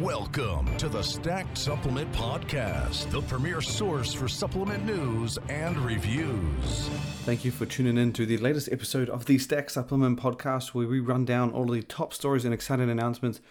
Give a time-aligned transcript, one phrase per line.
[0.00, 6.88] Welcome to the Stacked Supplement Podcast, the premier source for supplement news and reviews.
[7.24, 10.86] Thank you for tuning in to the latest episode of the Stack Supplement Podcast, where
[10.86, 13.42] we run down all the top stories and exciting announcements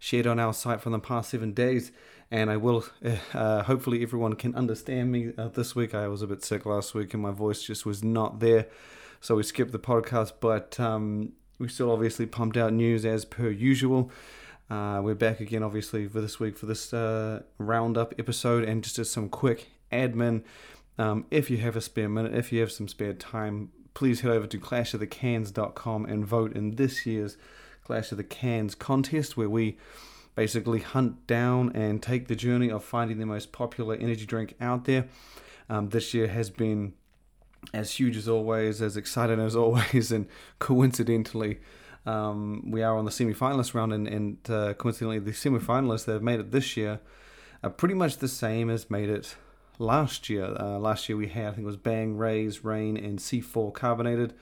[0.00, 1.92] shared on our site from the past seven days.
[2.32, 2.84] And I will,
[3.32, 5.94] uh, hopefully, everyone can understand me uh, this week.
[5.94, 8.66] I was a bit sick last week and my voice just was not there.
[9.20, 13.50] So we skipped the podcast, but um, we still obviously pumped out news as per
[13.50, 14.10] usual.
[14.72, 18.98] Uh, we're back again, obviously, for this week for this uh, roundup episode, and just
[18.98, 20.42] as some quick admin.
[20.96, 24.30] Um, if you have a spare minute, if you have some spare time, please head
[24.30, 27.36] over to clashofthecans.com and vote in this year's
[27.84, 29.76] Clash of the Cans contest, where we
[30.34, 34.86] basically hunt down and take the journey of finding the most popular energy drink out
[34.86, 35.06] there.
[35.68, 36.94] Um, this year has been
[37.74, 41.58] as huge as always, as exciting as always, and coincidentally,
[42.06, 46.22] um, we are on the semi-finalist round, and, and uh, coincidentally, the semi-finalists that have
[46.22, 47.00] made it this year
[47.62, 49.36] are pretty much the same as made it
[49.78, 50.56] last year.
[50.58, 54.34] Uh, last year we had, I think it was Bang, Raze, Reign, and C4 Carbonated,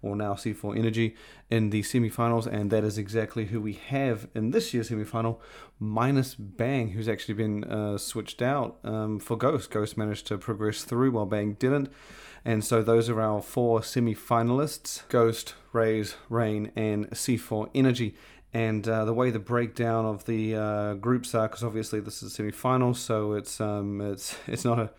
[0.00, 1.14] or now C4 Energy,
[1.50, 5.40] in the semi-finals, and that is exactly who we have in this year's semi-final,
[5.78, 9.70] minus Bang, who's actually been uh, switched out um, for Ghost.
[9.70, 11.92] Ghost managed to progress through while Bang didn't.
[12.44, 18.14] And so those are our four semi finalists Ghost, Raze, Reign, and C4 Energy.
[18.54, 22.34] And uh, the way the breakdown of the uh, groups are, because obviously this is
[22.34, 24.90] semi final, so it's um, it's it's not a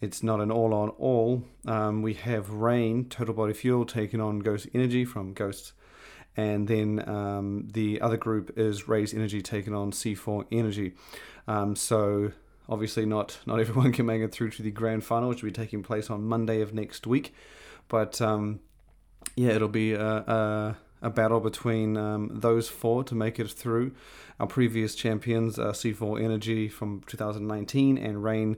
[0.00, 1.44] it's not an all on all.
[1.66, 5.72] Um, we have Reign, Total Body Fuel, taking on Ghost Energy from Ghosts.
[6.36, 10.94] And then um, the other group is Raze Energy taking on C4 Energy.
[11.46, 12.32] Um, so
[12.70, 15.54] Obviously, not not everyone can make it through to the grand final, which will be
[15.54, 17.34] taking place on Monday of next week.
[17.88, 18.60] But um,
[19.36, 23.92] yeah, it'll be a, a, a battle between um, those four to make it through.
[24.38, 28.56] Our previous champions, uh, C4 Energy from 2019 and Reign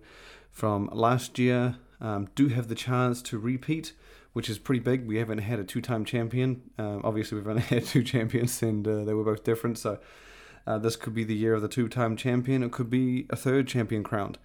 [0.50, 3.92] from last year, um, do have the chance to repeat,
[4.32, 5.06] which is pretty big.
[5.06, 6.62] We haven't had a two-time champion.
[6.78, 9.78] Um, obviously, we've only had two champions, and uh, they were both different.
[9.78, 9.98] So
[10.66, 12.62] uh, this could be the year of the two time champion.
[12.62, 14.38] It could be a third champion crowned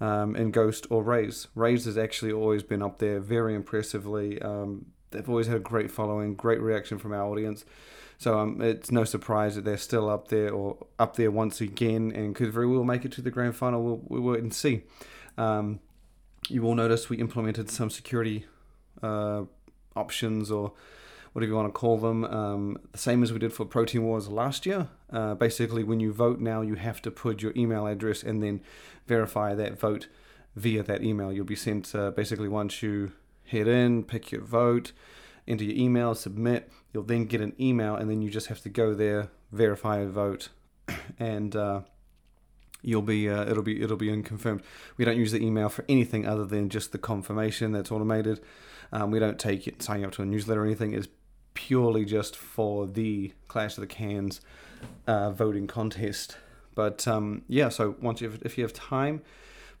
[0.00, 1.48] um, in Ghost or Raze.
[1.54, 4.40] Raze has actually always been up there very impressively.
[4.40, 7.64] Um, they've always had a great following, great reaction from our audience.
[8.18, 12.12] So um, it's no surprise that they're still up there or up there once again
[12.14, 13.82] and could very well make it to the grand final.
[13.82, 14.82] We'll, we'll wait and see.
[15.36, 15.80] Um,
[16.48, 18.46] you will notice we implemented some security
[19.02, 19.42] uh,
[19.94, 20.72] options or
[21.36, 24.26] whatever you want to call them, um, the same as we did for Protein Wars
[24.26, 24.88] last year.
[25.12, 28.62] Uh, basically, when you vote now, you have to put your email address and then
[29.06, 30.08] verify that vote
[30.54, 31.30] via that email.
[31.30, 33.12] You'll be sent uh, basically once you
[33.44, 34.92] head in, pick your vote,
[35.46, 36.72] enter your email, submit.
[36.94, 40.06] You'll then get an email, and then you just have to go there, verify a
[40.06, 40.48] vote,
[41.18, 41.82] and uh,
[42.80, 44.62] you'll be uh, it'll be it'll be unconfirmed.
[44.96, 48.40] We don't use the email for anything other than just the confirmation that's automated.
[48.90, 50.94] Um, we don't take it signing up to a newsletter or anything.
[50.94, 51.08] It's
[51.56, 54.40] purely just for the Clash of the Cans
[55.08, 56.36] uh, voting contest.
[56.76, 59.22] But um, yeah, so once you have, if you have time,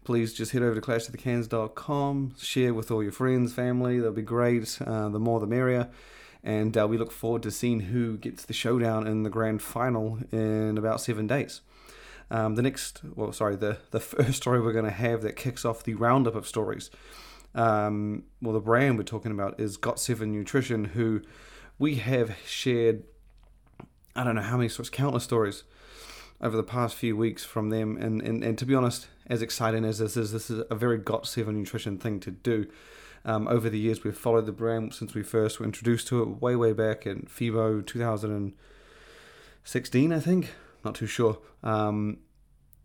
[0.02, 3.98] please just head over to clashofthecans.com, share with all your friends, family.
[3.98, 4.78] That'll be great.
[4.84, 5.88] Uh, the more, the merrier.
[6.42, 10.18] And uh, we look forward to seeing who gets the showdown in the grand final
[10.32, 11.60] in about seven days.
[12.30, 15.64] Um, the next, well, sorry, the, the first story we're going to have that kicks
[15.64, 16.90] off the roundup of stories.
[17.54, 21.22] Um, well, the brand we're talking about is Got7 Nutrition, who
[21.78, 23.02] we have shared,
[24.14, 25.64] I don't know how many sorts, countless stories
[26.40, 27.96] over the past few weeks from them.
[27.96, 30.98] And, and, and to be honest, as exciting as this is, this is a very
[30.98, 32.66] Got7 nutrition thing to do.
[33.24, 36.40] Um, over the years, we've followed the brand since we first were introduced to it
[36.40, 40.52] way, way back in FIBO 2016, I think.
[40.84, 41.38] Not too sure.
[41.64, 42.18] Um,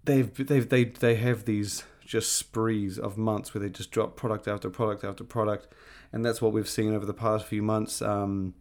[0.05, 4.47] they've they've they they have these just sprees of months where they just drop product
[4.47, 5.67] after product after product,
[6.11, 8.01] and that's what we've seen over the past few months.
[8.01, 8.55] Um,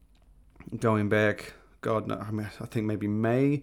[0.79, 3.63] going back, God, no, I, mean, I think maybe May,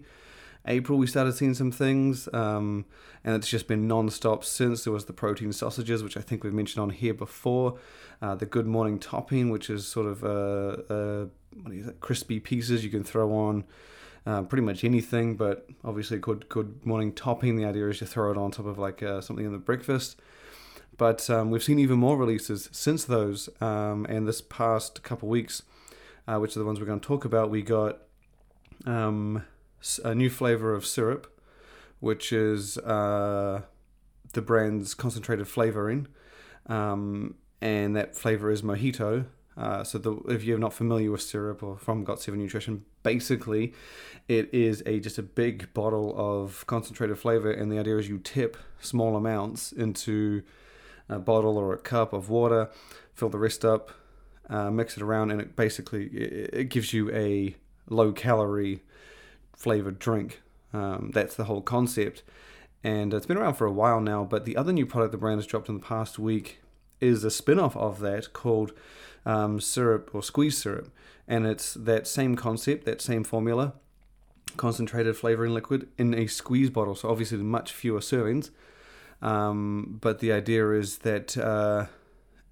[0.66, 2.84] April, we started seeing some things, um,
[3.24, 4.84] and it's just been non-stop since.
[4.84, 7.78] There was the protein sausages, which I think we've mentioned on here before,
[8.20, 11.26] uh, the Good Morning topping, which is sort of uh, uh,
[12.00, 13.64] crispy pieces you can throw on.
[14.26, 17.56] Uh, pretty much anything, but obviously good good morning topping.
[17.56, 20.20] The idea is to throw it on top of like uh, something in the breakfast.
[20.98, 25.62] But um, we've seen even more releases since those, um, and this past couple weeks,
[26.28, 27.98] uh, which are the ones we're going to talk about, we got
[28.84, 29.44] um,
[30.04, 31.40] a new flavor of syrup,
[32.00, 33.62] which is uh,
[34.34, 36.06] the brand's concentrated flavoring,
[36.66, 39.24] um, and that flavor is mojito.
[39.56, 43.72] Uh, so the, if you're not familiar with syrup or from Got7 Nutrition, basically
[44.28, 48.18] it is a just a big bottle of concentrated flavor, and the idea is you
[48.18, 50.42] tip small amounts into
[51.08, 52.68] a bottle or a cup of water,
[53.14, 53.90] fill the rest up,
[54.50, 57.56] uh, mix it around, and it basically it, it gives you a
[57.88, 58.82] low calorie
[59.56, 60.40] flavored drink.
[60.72, 62.22] Um, that's the whole concept,
[62.84, 64.24] and it's been around for a while now.
[64.24, 66.60] But the other new product the brand has dropped in the past week
[67.00, 68.72] is a spin off of that called
[69.24, 70.90] um, syrup or squeeze syrup,
[71.26, 73.74] and it's that same concept, that same formula,
[74.56, 76.94] concentrated flavoring liquid in a squeeze bottle.
[76.94, 78.50] So obviously much fewer servings,
[79.20, 81.36] um, but the idea is that.
[81.36, 81.86] Uh,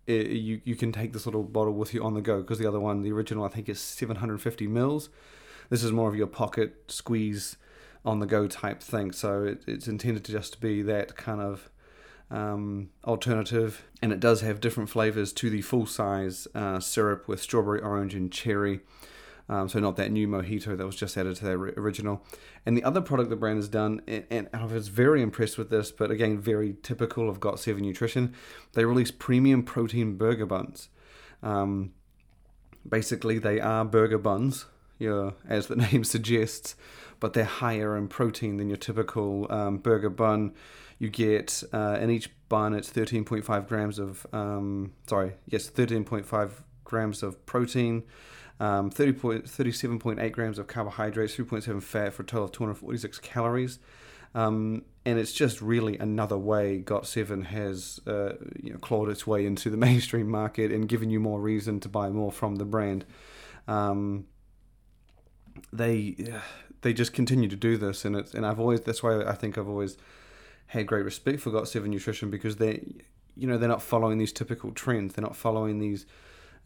[0.06, 2.66] it, you you can take this little bottle with you on the go because the
[2.66, 5.08] other one, the original, I think is 750 mils.
[5.68, 7.56] This is more of your pocket squeeze
[8.04, 9.12] on the go type thing.
[9.12, 11.70] So it, it's intended to just be that kind of
[12.30, 17.40] um, alternative, and it does have different flavors to the full size uh, syrup with
[17.40, 18.80] strawberry, orange, and cherry.
[19.48, 22.24] Um, so not that new mojito that was just added to their original.
[22.64, 25.70] And the other product the brand has done, and, and I was very impressed with
[25.70, 28.34] this, but again, very typical of Got7 Nutrition,
[28.72, 30.88] they release premium protein burger buns.
[31.42, 31.92] Um,
[32.88, 34.66] basically, they are burger buns,
[34.98, 36.74] you know, as the name suggests,
[37.20, 40.54] but they're higher in protein than your typical um, burger bun.
[40.98, 46.50] You get uh, in each bun, it's 13.5 grams of, um, sorry, yes, 13.5
[46.84, 48.02] grams of protein,
[48.58, 53.78] um, 30 point, 37.8 grams of carbohydrates, 3.7 fat for a total of 246 calories.
[54.34, 59.46] Um, and it's just really another way Got7 has uh, you know, clawed its way
[59.46, 63.04] into the mainstream market and given you more reason to buy more from the brand.
[63.68, 64.26] Um,
[65.72, 66.16] they
[66.82, 69.56] they just continue to do this, and it's and I've always that's why I think
[69.56, 69.96] I've always
[70.66, 72.82] had great respect for Got7 Nutrition because they
[73.36, 75.14] you know they're not following these typical trends.
[75.14, 76.04] They're not following these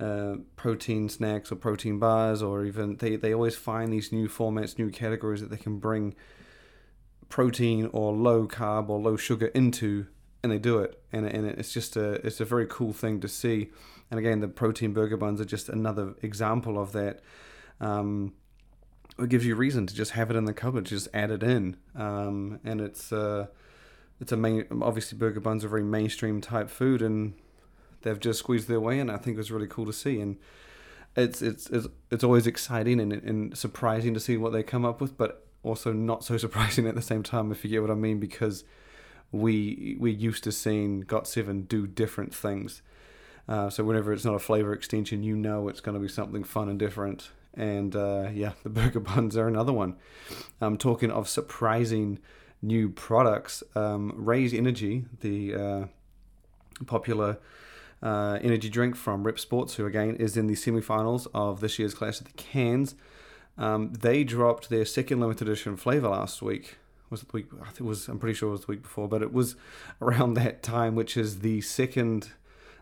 [0.01, 4.79] uh, protein snacks or protein bars, or even they, they always find these new formats,
[4.79, 6.15] new categories that they can bring
[7.29, 10.07] protein or low carb or low sugar into,
[10.43, 11.01] and they do it.
[11.13, 13.71] And, and it's just a it's a very cool thing to see.
[14.11, 17.21] And again, the protein burger buns are just another example of that.
[17.81, 18.33] Um,
[19.19, 21.77] it gives you reason to just have it in the cupboard, just add it in,
[21.95, 23.49] um, and it's uh,
[24.19, 24.65] it's a main.
[24.81, 27.35] Obviously, burger buns are very mainstream type food, and
[28.03, 29.11] they've just squeezed their way in.
[29.11, 30.37] I think it was really cool to see, and
[31.17, 35.01] it's it's it's, it's always exciting and, and surprising to see what they come up
[35.01, 37.95] with, but also not so surprising at the same time, if you get what I
[37.95, 38.65] mean, because
[39.33, 42.83] we we're used to seeing Got7 do different things.
[43.49, 46.45] Uh, so whenever it's not a flavor extension, you know it's going to be something
[46.45, 47.31] fun and different.
[47.55, 49.97] And uh, yeah, the burger buns are another one.
[50.61, 52.21] I'm talking of surprising
[52.63, 53.63] new products.
[53.75, 55.85] Um, Raze Energy, the uh,
[56.87, 57.39] popular
[58.03, 61.95] uh, energy drink from REPP Sports, who again is in the semi-finals of this year's
[61.95, 62.95] Clash of the Cans.
[63.59, 66.77] Um, they dropped their second limited edition flavor last week.
[67.11, 67.47] Was it week?
[67.61, 68.09] I think was.
[68.09, 69.57] I'm pretty sure it was the week before, but it was
[70.01, 72.31] around that time, which is the second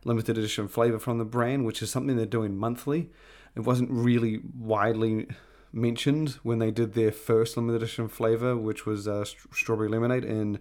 [0.04, 3.10] limited edition flavor from the brand, which is something they're doing monthly.
[3.56, 5.26] It wasn't really widely
[5.72, 10.60] mentioned when they did their first limited edition flavor, which was uh, strawberry lemonade in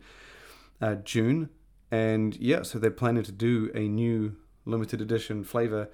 [0.81, 1.49] uh, June.
[1.91, 4.35] And yeah, so they're planning to do a new
[4.67, 5.89] limited edition flavor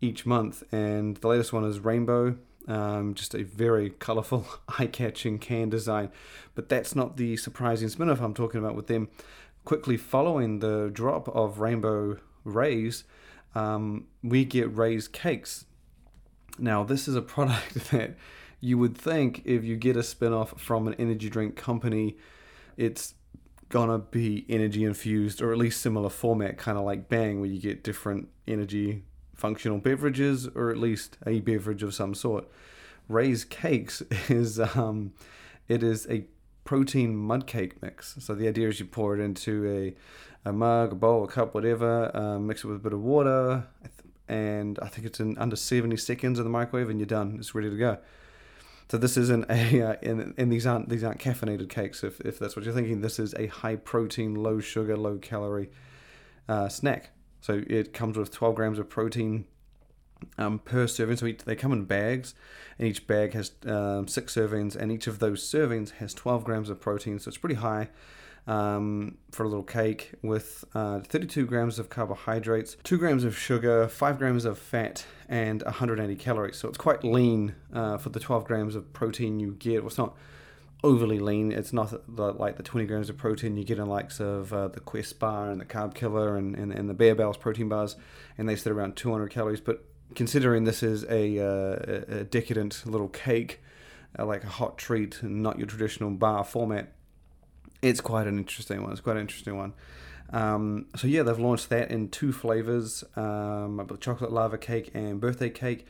[0.00, 0.62] each month.
[0.72, 2.36] And the latest one is rainbow,
[2.66, 4.46] um, just a very colorful,
[4.78, 6.10] eye catching can design.
[6.54, 9.08] But that's not the surprising spin off I'm talking about with them.
[9.64, 13.04] Quickly following the drop of Rainbow Raze,
[13.54, 15.66] um, we get Raze cakes.
[16.58, 18.16] Now, this is a product that
[18.60, 22.16] you would think if you get a spin off from an energy drink company,
[22.76, 23.14] it's
[23.68, 27.60] gonna be energy infused or at least similar format, kind of like Bang, where you
[27.60, 29.02] get different energy
[29.34, 32.46] functional beverages or at least a beverage of some sort.
[33.08, 35.12] Raze Cakes is um,
[35.68, 36.24] it is a
[36.64, 38.16] protein mud cake mix.
[38.18, 39.66] So the idea is you pour it into
[40.44, 43.00] a, a mug, a bowl, a cup, whatever, um, mix it with a bit of
[43.00, 43.66] water,
[44.28, 47.36] and I think it's in under 70 seconds in the microwave, and you're done.
[47.38, 47.98] It's ready to go.
[48.90, 52.02] So this isn't a uh, and, and these aren't these aren't caffeinated cakes.
[52.02, 55.70] If, if that's what you're thinking, this is a high protein, low sugar, low calorie
[56.48, 57.10] uh, snack.
[57.40, 59.44] So it comes with 12 grams of protein
[60.36, 61.16] um, per serving.
[61.16, 62.34] So each, they come in bags,
[62.78, 66.68] and each bag has um, six servings, and each of those servings has 12 grams
[66.68, 67.18] of protein.
[67.20, 67.90] So it's pretty high
[68.46, 73.88] um, for a little cake with uh, 32 grams of carbohydrates, 2 grams of sugar,
[73.88, 76.56] 5 grams of fat, and 180 calories.
[76.56, 79.82] So it's quite lean uh, for the 12 grams of protein you get.
[79.82, 80.16] Well, it's not
[80.84, 81.52] overly lean.
[81.52, 84.68] It's not the, like the 20 grams of protein you get in likes of uh,
[84.68, 87.96] the Quest bar and the Carb Killer and, and, and the Barebells protein bars,
[88.36, 89.60] and they sit around 200 calories.
[89.60, 93.60] But considering this is a, uh, a decadent little cake,
[94.18, 96.92] uh, like a hot treat, not your traditional bar format,
[97.82, 98.92] it's quite an interesting one.
[98.92, 99.72] It's quite an interesting one.
[100.30, 105.50] Um, so yeah, they've launched that in two flavors: um, chocolate lava cake and birthday
[105.50, 105.86] cake,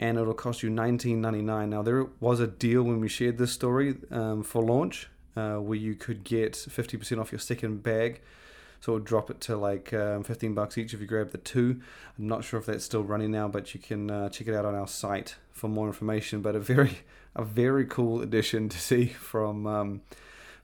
[0.00, 1.70] and it'll cost you nineteen ninety nine.
[1.70, 5.78] Now there was a deal when we shared this story um, for launch, uh, where
[5.78, 8.20] you could get fifty percent off your second bag.
[8.80, 11.80] So it'll drop it to like um, 15 bucks each if you grab the two.
[12.18, 14.64] I'm not sure if that's still running now, but you can uh, check it out
[14.64, 16.42] on our site for more information.
[16.42, 16.98] But a very,
[17.34, 20.02] a very cool addition to see from um,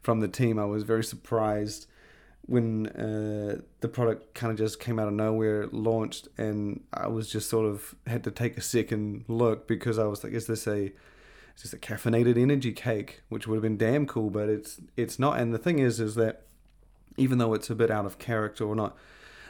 [0.03, 0.59] from the team.
[0.59, 1.87] I was very surprised
[2.47, 7.31] when uh, the product kind of just came out of nowhere, launched, and I was
[7.31, 10.67] just sort of had to take a second look because I was like, is this
[10.67, 10.93] a
[11.57, 15.19] is this a caffeinated energy cake, which would have been damn cool, but it's it's
[15.19, 15.39] not.
[15.39, 16.43] And the thing is, is that
[17.17, 18.97] even though it's a bit out of character or not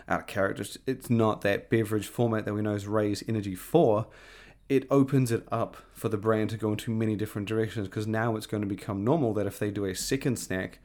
[0.09, 4.07] out of character, it's not that beverage format that we know is Raze Energy for.
[4.73, 8.37] It opens it up for the brand to go into many different directions because now
[8.37, 10.79] it's going to become normal that if they do a second snack,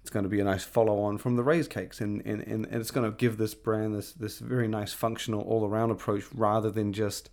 [0.00, 2.66] it's going to be a nice follow on from the Raze cakes and, and, and,
[2.72, 6.70] it's going to give this brand this, this very nice functional all around approach rather
[6.70, 7.30] than just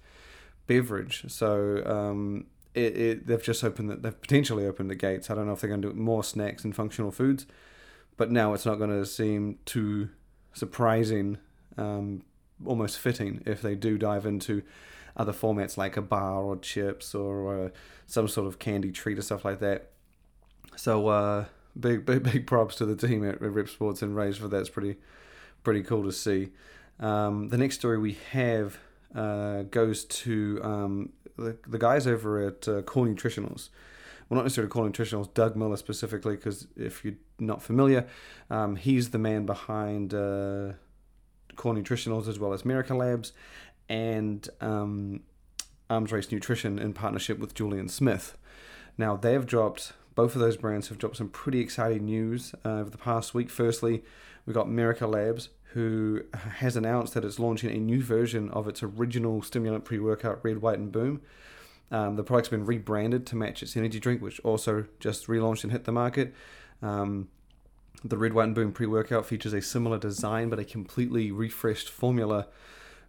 [0.68, 1.26] beverage.
[1.28, 5.30] So um, it, it, they've just opened the, they've potentially opened the gates.
[5.30, 7.46] I don't know if they're going to do more snacks and functional foods
[8.18, 10.10] but now it's not going to seem too
[10.54, 11.38] surprising,
[11.78, 12.24] um,
[12.66, 14.64] almost fitting if they do dive into
[15.16, 17.70] other formats like a bar or chips or uh,
[18.06, 19.92] some sort of candy treat or stuff like that.
[20.76, 21.46] So uh,
[21.80, 24.60] big, big, big props to the team at, REPP Sports and Raze for that.
[24.60, 24.98] It's pretty,
[25.64, 26.50] pretty cool to see.
[27.00, 28.78] Um, the next story we have
[29.14, 33.70] uh, goes to um, the, the guys over at uh, Core Nutritionals
[34.30, 38.08] well, not necessarily Core Nutritionals, Doug Miller specifically, because if you're not familiar,
[38.50, 40.74] um, he's the man behind uh,
[41.56, 43.34] Core Nutritionals as well as Merica Labz
[43.90, 45.22] and um,
[45.90, 48.38] Arms Race Nutrition in partnership with Julian Smith.
[48.98, 52.90] Now, they've dropped, both of those brands have dropped some pretty exciting news uh, over
[52.90, 53.50] the past week.
[53.50, 54.04] Firstly,
[54.46, 58.82] we got Merica Labz, who has announced that it's launching a new version of its
[58.82, 61.22] original stimulant pre workout Red, White, and Boom.
[61.92, 65.72] Um, the product's been rebranded to match its energy drink, which also just relaunched and
[65.72, 66.34] hit the market.
[66.82, 67.28] Um,
[68.04, 71.90] the Red, White, and Boom pre workout features a similar design but a completely refreshed
[71.90, 72.48] formula,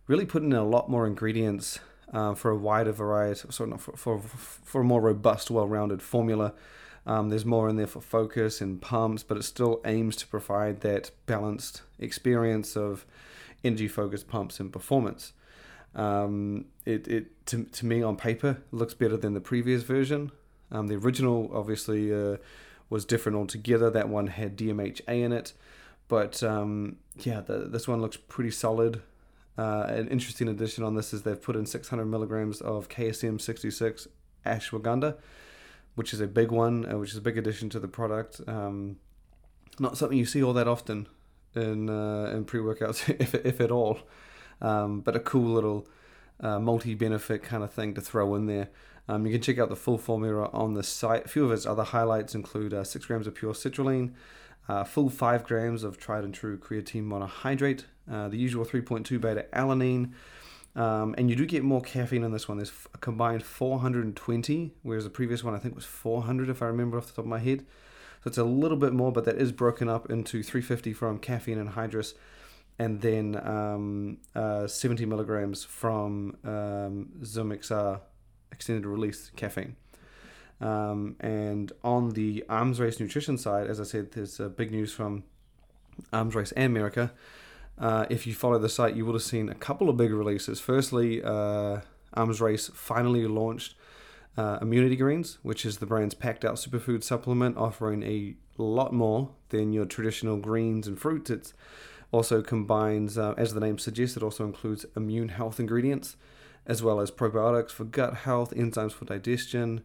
[0.06, 1.78] really putting in a lot more ingredients
[2.12, 6.02] uh, for a wider variety, sort of for, for, for a more robust, well rounded
[6.02, 6.52] formula.
[7.06, 10.80] Um, there's more in there for focus and pumps, but it still aims to provide
[10.80, 13.06] that balanced experience of
[13.62, 15.32] energy focused pumps and performance.
[15.94, 20.32] Um, it it to, to me on paper looks better than the previous version.
[20.70, 22.36] Um, the original obviously uh,
[22.90, 23.88] was different altogether.
[23.88, 25.52] That one had DMHA in it,
[26.08, 29.00] but um, yeah, the, this one looks pretty solid.
[29.58, 34.08] Uh, an interesting addition on this is they've put in 600 milligrams of KSM 66
[34.44, 35.16] ashwagandha,
[35.94, 38.40] which is a big one, uh, which is a big addition to the product.
[38.46, 38.96] Um,
[39.78, 41.08] not something you see all that often
[41.54, 44.00] in uh, in pre workouts, if if at all
[44.60, 45.86] um, but a cool little
[46.40, 48.68] uh, multi benefit kind of thing to throw in there.
[49.08, 51.26] Um, you can check out the full formula on the site.
[51.26, 54.12] A few of its other highlights include uh, 6 grams of pure citrulline,
[54.68, 59.46] uh, full 5 grams of tried and true creatine monohydrate, uh, the usual 3.2 beta
[59.52, 60.12] alanine.
[60.74, 62.58] Um, and you do get more caffeine in this one.
[62.58, 66.98] There's a combined 420, whereas the previous one I think was 400 if I remember
[66.98, 67.60] off the top of my head.
[68.22, 71.64] So it's a little bit more, but that is broken up into 350 from caffeine
[71.64, 72.14] anhydrous
[72.78, 78.00] and then um, uh, 70 milligrams from um, XR
[78.52, 79.76] extended release caffeine.
[80.60, 84.92] Um, and on the Arms Race nutrition side, as I said, there's uh, big news
[84.92, 85.24] from
[86.12, 87.12] Arms Race and America.
[87.78, 90.60] Uh, if you follow the site, you would have seen a couple of big releases.
[90.60, 91.80] Firstly, uh,
[92.14, 93.74] Arms Race finally launched
[94.38, 99.30] uh, Immunity Greens, which is the brand's packed out superfood supplement, offering a lot more
[99.50, 101.30] than your traditional greens and fruits.
[101.30, 101.54] It's
[102.12, 106.16] also combines, uh, as the name suggests, it also includes immune health ingredients,
[106.66, 109.82] as well as probiotics for gut health, enzymes for digestion,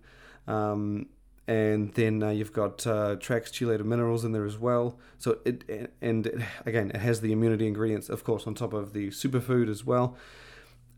[0.48, 1.07] um,
[1.48, 5.00] and then uh, you've got uh, Trax chelated minerals in there as well.
[5.17, 8.93] So it and it, again, it has the immunity ingredients, of course, on top of
[8.93, 10.15] the superfood as well.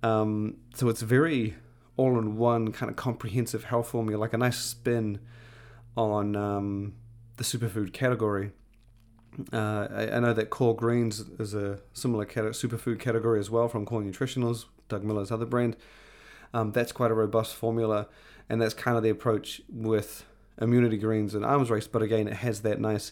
[0.03, 1.55] Um, so it's very
[1.95, 5.19] all-in-one kind of comprehensive health formula, like a nice spin
[5.95, 6.93] on um,
[7.37, 8.51] the superfood category.
[9.51, 13.67] Uh, I, I, know that Core Greens is a similar cat- superfood category as well
[13.67, 15.75] from Core Nutritionals, Doug Miller's other brand.
[16.53, 18.07] Um, that's quite a robust formula,
[18.49, 20.25] and that's kind of the approach with
[20.61, 21.87] Immunity Greens and Arms Race.
[21.87, 23.11] But again, it has that nice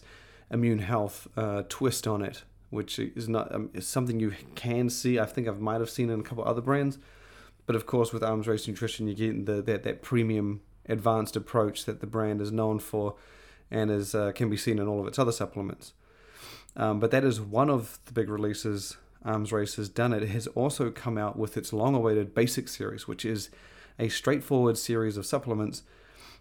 [0.50, 5.18] immune health uh, twist on it, which is not um, is something you can see.
[5.18, 6.98] I think I might have seen in a couple other brands,
[7.66, 11.84] But of course, with Arms Race Nutrition, you get the, that, that premium advanced approach
[11.84, 13.14] that the brand is known for
[13.70, 15.92] and is, uh, can be seen in all of its other supplements.
[16.76, 20.12] Um, but that is one of the big releases Arms Race has done.
[20.12, 23.50] It has also come out with its long awaited Basic series, which is
[23.98, 25.82] a straightforward series of supplements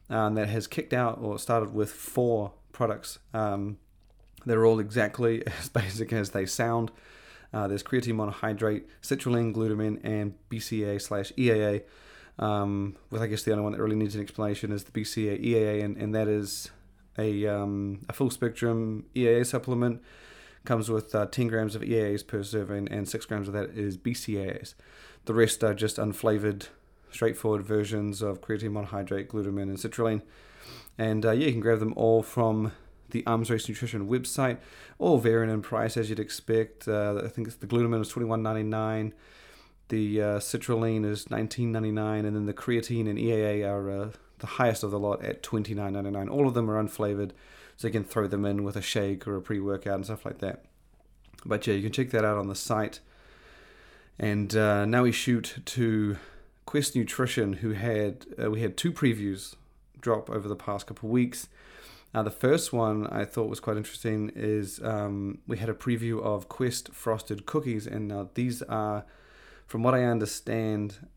[0.09, 3.19] um, that has kicked out or started with four products.
[3.33, 3.77] Um,
[4.45, 6.91] they're all exactly as basic as they sound.
[7.53, 11.83] Uh, there's creatine monohydrate, citrulline, glutamine, and BCAA slash EAA.
[12.39, 15.43] Um, with I guess the only one that really needs an explanation is the BCAA
[15.45, 16.71] EAA, and, and that is
[17.17, 20.01] a, um, a full spectrum EAA supplement.
[20.63, 23.97] Comes with uh, 10 grams of EAAs per serving, and 6 grams of that is
[23.97, 24.75] BCAAs.
[25.25, 26.67] The rest are just unflavored,
[27.11, 30.21] straightforward versions of creatine monohydrate, glutamine, and citrulline.
[30.97, 32.71] And uh, yeah, you can grab them all from
[33.11, 34.57] the Arms Race Nutrition website,
[34.97, 36.87] all varying in price as you'd expect.
[36.87, 39.13] Uh, I think it's the glutamine is twenty one ninety nine,
[39.89, 44.09] the uh, citrulline is nineteen ninety nine, and then the creatine and EAA are uh,
[44.39, 46.29] the highest of the lot at twenty nine ninety nine.
[46.29, 47.31] All of them are unflavored,
[47.75, 50.25] so you can throw them in with a shake or a pre workout and stuff
[50.25, 50.63] like that.
[51.45, 53.01] But yeah, you can check that out on the site.
[54.17, 56.17] And uh, now we shoot to
[56.65, 59.55] Quest Nutrition, who had uh, we had two previews
[59.99, 61.47] drop over the past couple of weeks.
[62.13, 66.21] Now, the first one I thought was quite interesting is um, we had a preview
[66.21, 69.05] of Quest frosted cookies, and now these are,
[69.65, 71.07] from what I understand,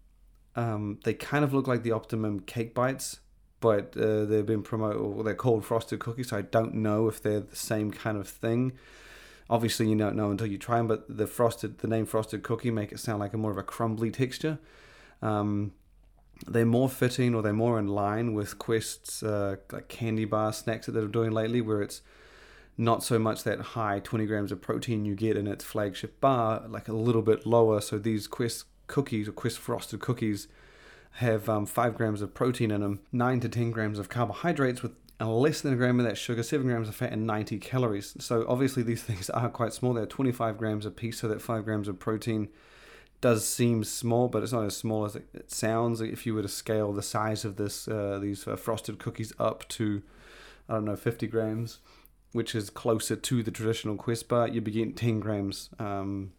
[0.55, 3.19] um, they kind of look like the Optimum cake bites,
[3.61, 6.29] but uh, they've been promoted, or they're called frosted cookies.
[6.29, 8.73] So I don't know if they're the same kind of thing.
[9.51, 12.71] Obviously, you don't know until you try them, but the frosted, the name frosted cookie,
[12.71, 14.59] make it sound like a more of a crumbly texture.
[15.23, 15.73] Um,
[16.47, 20.87] they're more fitting or they're more in line with Quest's uh, like candy bar snacks
[20.87, 22.03] that they're doing lately, where it's
[22.77, 26.65] not so much that high 20 grams of protein you get in its flagship bar,
[26.69, 27.81] like a little bit lower.
[27.81, 30.49] So these Quest cookies or Quest frosted cookies
[31.19, 34.93] have um, 5 grams of protein in them, 9 to 10 grams of carbohydrates with
[35.21, 38.17] less than a gram of that sugar, 7 grams of fat, and 90 calories.
[38.19, 39.95] So obviously these things are quite small.
[39.95, 42.49] They're 25 grams a piece, so that 5 grams of protein
[43.25, 46.03] does seem small, but it's not as small as it, sounds.
[46.03, 49.67] If you were to scale the size of this, uh, these uh, frosted cookies up
[49.71, 50.03] to,
[50.69, 51.79] I don't know, 50 grams,
[52.33, 56.35] which is closer to the traditional Quest bar, you'd be getting 10 grams um,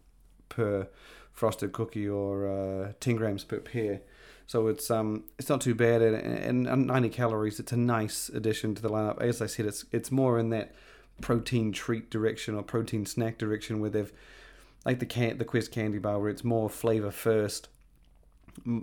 [0.48, 0.86] per
[1.32, 4.02] frosted cookie or uh, 10 grams per pair.
[4.46, 7.58] So it's um it's not too bad, and, and 90 calories.
[7.58, 9.20] It's a nice addition to the lineup.
[9.20, 10.72] As I said, it's it's more in that
[11.20, 14.12] protein treat direction or protein snack direction where they've
[14.86, 17.68] like the can the Quest candy bar where it's more flavor first.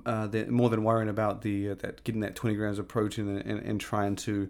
[0.05, 3.39] Uh, more than worrying about the uh, that getting that 20 grams of protein and,
[3.43, 4.47] and, and, trying to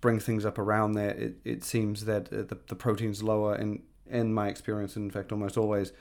[0.00, 3.54] bring things up around that, it, it seems that uh, the, the protein's lower.
[3.54, 5.92] And in my experience, in fact, almost always,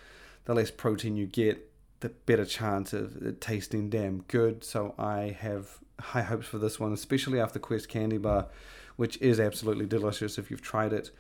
[0.46, 1.70] the less protein you get,
[2.00, 4.64] the better chance of it tasting damn good.
[4.64, 8.48] So I have high hopes for this one, especially after Quest Candy Bar,
[8.96, 11.12] which is absolutely delicious if you've tried it.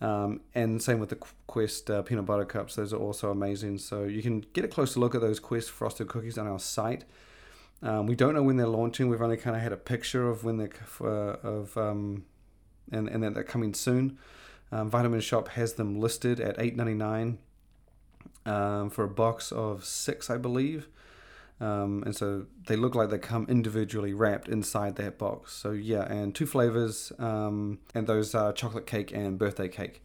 [0.00, 3.78] Um, and same with the Quest uh, peanut butter cups; those are also amazing.
[3.78, 7.04] So you can get a closer look at those Quest frosted cookies on our site.
[7.82, 9.08] Um, we don't know when they're launching.
[9.08, 12.24] We've only kind of had a picture of when they're uh, of um,
[12.90, 14.18] and and that they're coming soon.
[14.72, 17.38] Um, Vitamin Shoppe has them listed at eight ninety nine
[18.44, 20.88] um, for a box of six, I believe.
[21.58, 25.52] Um, and so they look like they come individually wrapped inside that box.
[25.54, 30.02] So yeah, and two flavors, um, and those are chocolate cake and birthday cake.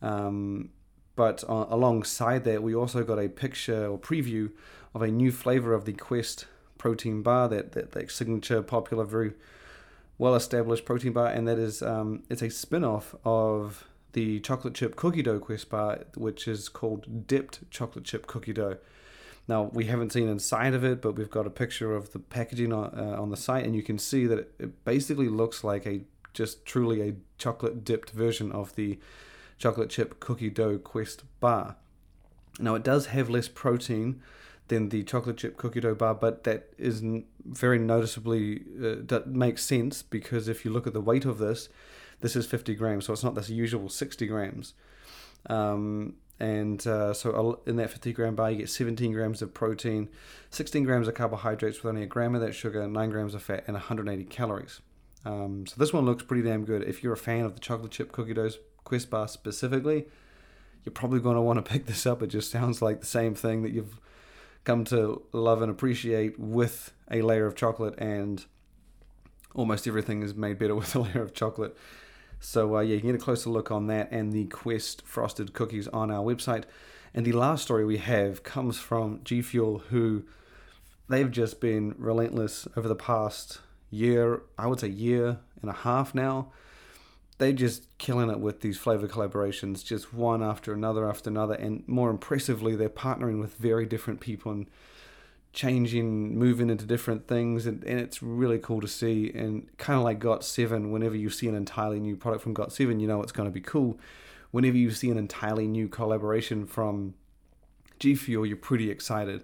[0.00, 0.70] Um,
[1.16, 4.52] but alongside that, we also got a picture or preview
[4.94, 6.46] of a new flavor of the Quest
[6.78, 9.32] protein bar, that that, that signature, popular, very
[10.18, 15.22] well-established protein bar, and that is um, it's a spin-off of the chocolate chip cookie
[15.22, 18.76] dough Quest bar, which is called dipped chocolate chip cookie dough.
[19.48, 22.72] Now we haven't seen inside of it, but we've got a picture of the packaging
[22.72, 26.02] on, uh, on the site, and you can see that it basically looks like a
[26.32, 28.98] just truly a chocolate dipped version of the
[29.58, 31.76] chocolate chip cookie dough Quest bar.
[32.58, 34.20] Now it does have less protein
[34.68, 37.02] than the chocolate chip cookie dough bar, but that is
[37.44, 41.68] very noticeably uh, that makes sense because if you look at the weight of this,
[42.20, 44.74] this is 50 grams, so it's not this usual 60 grams.
[45.48, 50.08] Um, and uh, so in that 50 gram bar, you get 17 grams of protein,
[50.50, 53.64] 16 grams of carbohydrates with only a gram of that sugar, 9 grams of fat,
[53.66, 54.80] and 180 calories.
[55.24, 56.82] Um, so this one looks pretty damn good.
[56.82, 58.50] If you're a fan of the chocolate chip cookie dough
[58.84, 60.06] Quest bar specifically,
[60.84, 62.22] you're probably going to want to pick this up.
[62.22, 63.98] It just sounds like the same thing that you've
[64.64, 68.44] come to love and appreciate with a layer of chocolate, and
[69.54, 71.76] almost everything is made better with a layer of chocolate.
[72.46, 75.52] So uh, yeah, you can get a closer look on that and the Quest frosted
[75.52, 76.62] cookies on our website.
[77.12, 80.22] And the last story we have comes from G Fuel, who
[81.08, 83.58] they've just been relentless over the past
[83.90, 86.52] year, I would say year and a half now.
[87.38, 91.54] They're just killing it with these flavor collaborations, just one after another after another.
[91.54, 94.66] And more impressively, they're partnering with very different people and
[95.56, 97.66] changing, moving into different things.
[97.66, 99.32] And, and it's really cool to see.
[99.34, 103.08] And kind of like Got7, whenever you see an entirely new product from Got7, you
[103.08, 103.98] know it's going to be cool.
[104.52, 107.14] Whenever you see an entirely new collaboration from
[107.98, 109.42] G Fuel, you're pretty excited.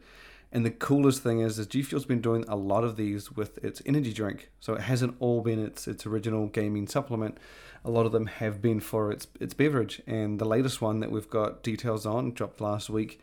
[0.53, 3.57] And the coolest thing is, is G Fuel's been doing a lot of these with
[3.65, 4.51] its energy drink.
[4.61, 7.39] So it hasn't all been its its original gaming supplement.
[7.87, 10.03] A lot of them have been for its its beverage.
[10.07, 13.19] And the latest one that we've got details on, dropped last week,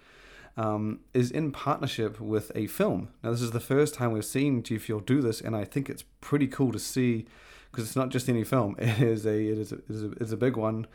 [0.60, 3.10] um, is in partnership with a film.
[3.24, 5.90] Now this is the first time we've seen G Fuel do this, and I think
[5.90, 7.26] it's pretty cool to see
[7.72, 8.76] because it's not just any film.
[8.80, 10.88] It is a it is a, it is a, it's a big one.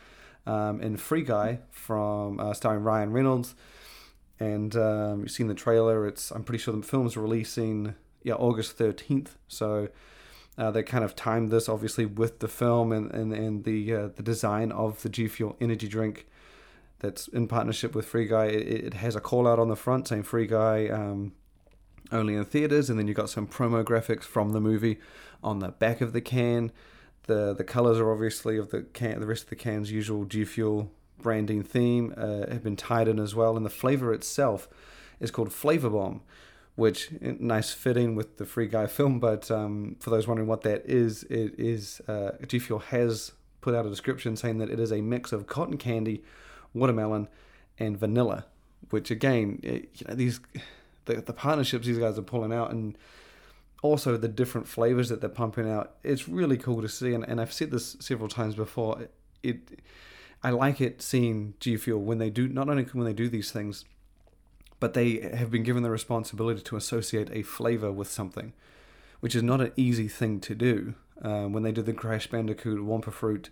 [0.47, 3.55] Um, in Free Guy from uh, starring Ryan Reynolds
[4.39, 6.07] and um, you've seen the trailer.
[6.07, 9.31] It's I'm pretty sure the film's releasing yeah August 13th.
[9.49, 9.89] So
[10.59, 14.09] uh, they kind of timed this obviously with the film and and, and the uh,
[14.15, 16.27] the design of the G Fuel energy drink
[17.05, 18.47] that's in partnership with Free Guy.
[18.47, 20.89] It, it has a call out on the front saying Free Guy.
[20.89, 21.33] Um,
[22.13, 24.99] only in theaters, and then you've got some promo graphics from the movie
[25.43, 26.71] on the back of the can.
[27.27, 30.45] the The colors are obviously of the can, the rest of the can's usual G
[30.45, 30.91] Fuel
[31.21, 34.69] branding theme uh, have been tied in as well, and the flavor itself
[35.19, 36.21] is called Flavor Bomb,
[36.75, 39.19] which nice fitting with the Free Guy film.
[39.19, 43.75] But um, for those wondering what that is, it is uh, G Fuel has put
[43.75, 46.23] out a description saying that it is a mix of cotton candy,
[46.75, 47.29] watermelon,
[47.79, 48.47] and vanilla.
[48.91, 50.41] Which again, it, you know, these
[51.07, 52.97] the, the partnerships these guys are pulling out and
[53.83, 55.97] also the different flavors that they're pumping out.
[56.03, 59.03] It's really cool to see, and, and I've said this several times before.
[59.03, 59.11] It,
[59.43, 59.81] it
[60.43, 63.51] I like it seeing G Fuel when they do not only when they do these
[63.51, 63.85] things,
[64.81, 68.53] but they have been given the responsibility to associate a flavor with something,
[69.21, 70.95] which is not an easy thing to do.
[71.23, 73.49] Um, when they did the Crash Bandicoot Wumpa fruit,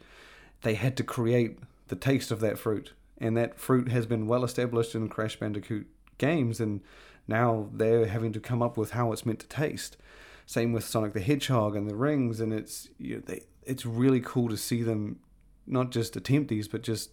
[0.63, 1.59] they had to create
[1.89, 5.87] the taste of that fruit, and that fruit has been well established in Crash Bandicoot
[6.19, 6.81] games, and
[7.29, 9.97] now they're having to come up with how it's meant to taste.
[10.45, 14.21] Same with Sonic the Hedgehog and the rings, and it's you know, they, it's really
[14.21, 15.21] cool to see them
[15.69, 17.13] not just attempt these, but just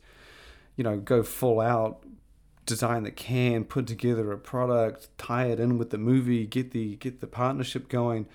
[0.75, 2.03] you know go full out,
[2.65, 6.95] design the can, put together a product, tie it in with the movie, get the
[6.95, 8.25] get the partnership going,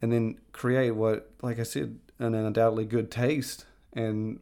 [0.00, 4.40] and then create what, like I said, an undoubtedly good taste and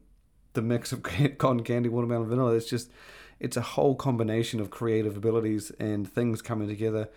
[0.52, 1.02] the mix of
[1.38, 2.54] cotton candy, watermelon, vanilla.
[2.54, 2.90] It's just
[3.38, 7.08] it's a whole combination of creative abilities and things coming together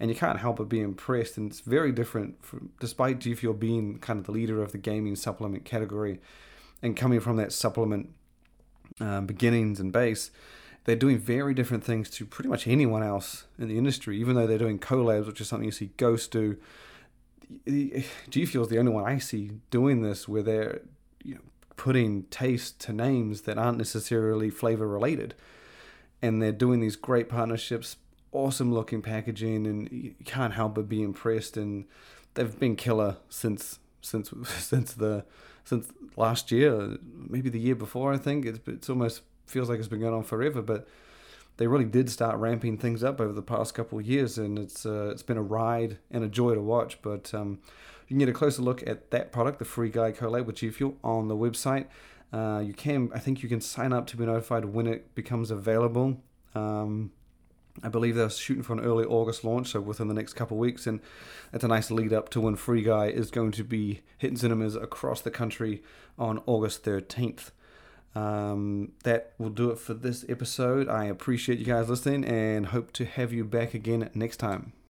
[0.00, 1.36] and you can't help but be impressed.
[1.36, 4.78] And it's very different, from, despite G Fuel being kind of the leader of the
[4.78, 6.20] gaming supplement category
[6.82, 8.10] and coming from that supplement
[9.00, 10.30] um, beginnings and base,
[10.84, 14.18] they're doing very different things to pretty much anyone else in the industry.
[14.18, 16.56] Even though they're doing collabs, which is something you see Ghost do,
[17.66, 20.80] G is the only one I see doing this, where they're
[21.24, 21.40] you know,
[21.78, 25.34] putting taste to names that aren't necessarily flavor related,
[26.20, 27.96] and they're doing these great partnerships,
[28.32, 31.56] awesome looking packaging, and you can't help but be impressed.
[31.56, 31.86] And
[32.34, 35.24] they've been killer since since since the
[35.64, 38.12] since last year, maybe the year before.
[38.12, 40.86] I think it's it's almost feels like it's been going on forever, but
[41.58, 44.84] they really did start ramping things up over the past couple of years, and it's
[44.84, 47.00] uh, it's been a ride and a joy to watch.
[47.02, 47.60] But um,
[48.08, 50.70] you can get a closer look at that product, the Free Guy collab with G
[50.70, 51.86] Fuel, on the website.
[52.32, 55.50] Uh, you can, I think, you can sign up to be notified when it becomes
[55.50, 56.20] available.
[56.54, 57.12] Um,
[57.82, 60.86] I believe they're shooting for an early August launch, so within the next couple weeks,
[60.86, 61.00] and
[61.52, 64.74] it's a nice lead up to when Free Guy is going to be hitting cinemas
[64.74, 65.82] across the country
[66.18, 67.50] on August 13th.
[68.14, 70.88] Um, that will do it for this episode.
[70.88, 74.72] I appreciate you guys listening and hope to have you back again next time.